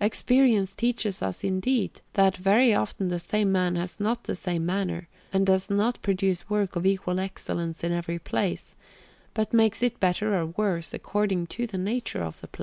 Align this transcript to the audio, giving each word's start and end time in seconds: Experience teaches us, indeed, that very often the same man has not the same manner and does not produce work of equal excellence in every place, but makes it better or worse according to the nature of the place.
Experience 0.00 0.72
teaches 0.72 1.20
us, 1.20 1.44
indeed, 1.44 2.00
that 2.14 2.38
very 2.38 2.72
often 2.72 3.08
the 3.08 3.18
same 3.18 3.52
man 3.52 3.76
has 3.76 4.00
not 4.00 4.24
the 4.24 4.34
same 4.34 4.64
manner 4.64 5.06
and 5.34 5.44
does 5.44 5.68
not 5.68 6.00
produce 6.00 6.48
work 6.48 6.76
of 6.76 6.86
equal 6.86 7.20
excellence 7.20 7.84
in 7.84 7.92
every 7.92 8.18
place, 8.18 8.74
but 9.34 9.52
makes 9.52 9.82
it 9.82 10.00
better 10.00 10.34
or 10.34 10.46
worse 10.46 10.94
according 10.94 11.46
to 11.46 11.66
the 11.66 11.76
nature 11.76 12.22
of 12.22 12.40
the 12.40 12.46
place. 12.48 12.54